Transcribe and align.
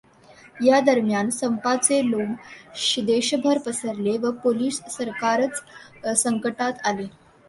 यादरम्यान 0.65 1.29
संपाचे 1.29 1.99
लोण 2.09 2.33
देशभर 3.05 3.57
पसरले 3.65 4.17
व 4.23 4.31
पोलिश 4.43 4.81
सरकारच 4.91 5.61
संकटात 6.23 6.81
आले. 6.87 7.07